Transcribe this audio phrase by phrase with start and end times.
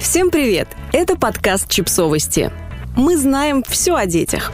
[0.00, 0.68] Всем привет!
[0.92, 2.52] Это подкаст «Чипсовости».
[2.96, 4.52] Мы знаем все о детях.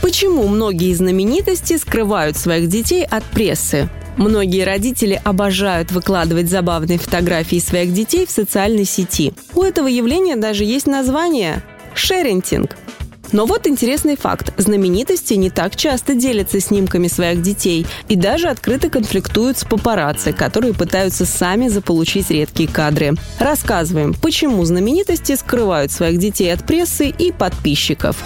[0.00, 3.88] Почему многие знаменитости скрывают своих детей от прессы?
[4.16, 9.34] Многие родители обожают выкладывать забавные фотографии своих детей в социальной сети.
[9.54, 11.62] У этого явления даже есть название–
[11.94, 12.74] шерентинг–
[13.32, 14.52] но вот интересный факт.
[14.56, 20.74] Знаменитости не так часто делятся снимками своих детей и даже открыто конфликтуют с папарацци, которые
[20.74, 23.14] пытаются сами заполучить редкие кадры.
[23.38, 28.16] Рассказываем, почему знаменитости скрывают своих детей от прессы и подписчиков.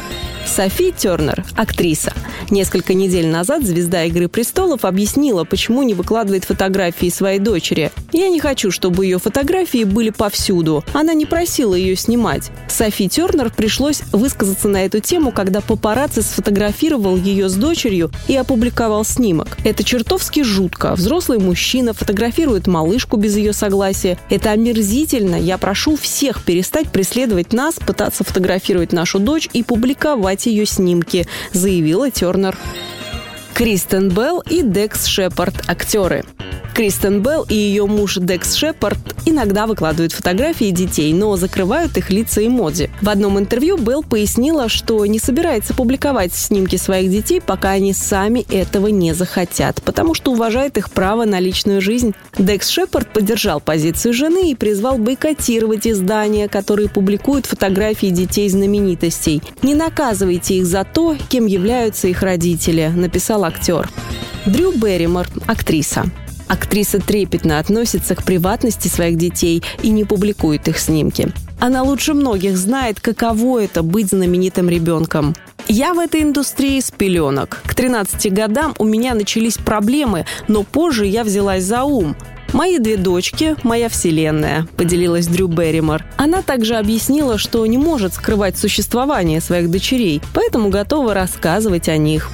[0.46, 2.12] Софи Тернер, актриса.
[2.51, 7.91] Несколько недель назад звезда «Игры престолов» объяснила, почему не выкладывает фотографии своей дочери.
[8.12, 10.84] «Я не хочу, чтобы ее фотографии были повсюду.
[10.92, 12.51] Она не просила ее снимать».
[12.68, 19.04] Софи Тернер пришлось высказаться на эту тему, когда папарацци сфотографировал ее с дочерью и опубликовал
[19.04, 19.56] снимок.
[19.65, 20.95] Это чертовски жутко.
[20.95, 24.18] Взрослый мужчина фотографирует малышку без ее согласия.
[24.29, 25.37] Это омерзительно.
[25.37, 31.27] Я прошу всех перестать преследовать нас, пытаться фотографировать нашу дочь и публиковать покупать ее снимки,
[31.52, 32.57] заявила Тернер.
[33.55, 36.25] Кристен Белл и Дакс Шепард – актеры.
[36.74, 42.45] Кристен Белл и ее муж Дакс Шепард иногда выкладывают фотографии детей, но закрывают их лица
[42.46, 42.90] эмодзи.
[43.01, 48.40] В одном интервью Белл пояснила, что не собирается публиковать снимки своих детей, пока они сами
[48.51, 52.14] этого не захотят, потому что уважает их право на личную жизнь.
[52.38, 59.42] Дакс Шепард поддержал позицию жены и призвал бойкотировать издания, которые публикуют фотографии детей знаменитостей.
[59.62, 63.88] «Не наказывайте их за то, кем являются их родители», написал актер.
[64.47, 66.10] Дрю Берримор, актриса.
[66.53, 71.32] Актриса трепетно относится к приватности своих детей и не публикует их снимки.
[71.58, 75.34] Она лучше многих знает, каково это быть знаменитым ребенком.
[75.66, 77.62] Я в этой индустрии с пеленок.
[77.64, 82.16] К 13 годам у меня начались проблемы, но позже я взялась за ум.
[82.53, 86.04] «Мои две дочки– моя вселенная»,– поделилась Дрю Берримор.
[86.19, 92.28] Она также объяснила, что не может скрывать существование своих дочерей, поэтому готова рассказывать о них.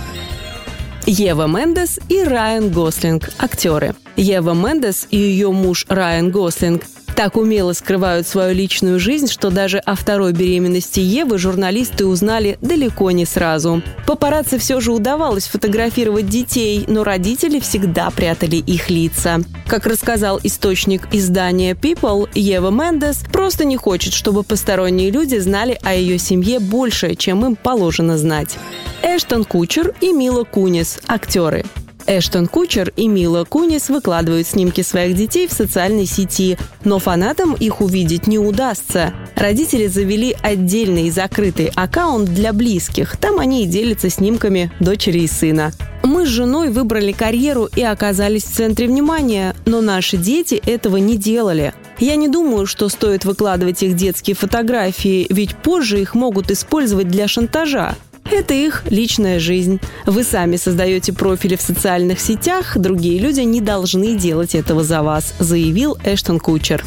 [1.10, 3.94] Ева Мендес и Райан Гослинг– актеры.
[4.16, 6.82] Ева Мендес и ее муж Райан Гослинг
[7.16, 13.10] так умело скрывают свою личную жизнь, что даже о второй беременности Евы журналисты узнали далеко
[13.10, 13.82] не сразу.
[14.06, 19.40] Папарацци все же удавалось фотографировать детей, но родители всегда прятали их лица.
[19.66, 25.94] Как рассказал источник издания People, Ева Мендес просто не хочет, чтобы посторонние люди знали о
[25.94, 28.58] ее семье больше, чем им положено знать.
[29.02, 31.64] Эштон Кучер и Мила Кунис– актеры.
[32.06, 37.80] Эштон Кучер и Мила Кунис выкладывают снимки своих детей в социальной сети, но фанатам их
[37.80, 39.14] увидеть не удастся.
[39.36, 43.16] Родители завели отдельный закрытый аккаунт для близких.
[43.18, 45.72] Там они и делятся снимками дочери и сына.
[46.02, 51.16] Мы с женой выбрали карьеру и оказались в центре внимания, но наши дети этого не
[51.16, 51.74] делали.
[51.98, 57.28] Я не думаю, что стоит выкладывать их детские фотографии, ведь позже их могут использовать для
[57.28, 57.96] шантажа.
[58.30, 59.80] Это их личная жизнь.
[60.04, 65.34] Вы сами создаете профили в социальных сетях, другие люди не должны делать этого за вас,
[65.38, 66.84] заявил Эштон Кучер.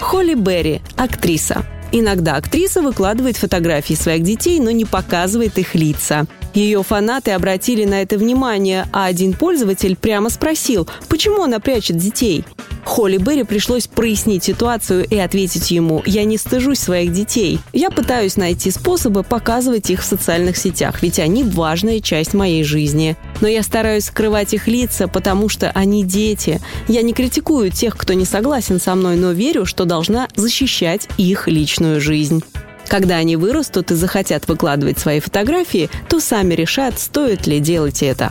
[0.00, 1.64] Холли Берри, актриса.
[1.90, 6.26] Иногда актриса выкладывает фотографии своих детей, но не показывает их лица.
[6.52, 12.44] Ее фанаты обратили на это внимание, а один пользователь прямо спросил, почему она прячет детей.
[12.84, 17.58] Холли Берри пришлось прояснить ситуацию и ответить ему «Я не стыжусь своих детей.
[17.72, 23.16] Я пытаюсь найти способы показывать их в социальных сетях, ведь они важная часть моей жизни.
[23.40, 26.60] Но я стараюсь скрывать их лица, потому что они дети.
[26.86, 31.48] Я не критикую тех, кто не согласен со мной, но верю, что должна защищать их
[31.48, 32.44] личную жизнь».
[32.86, 38.30] Когда они вырастут и захотят выкладывать свои фотографии, то сами решат, стоит ли делать это.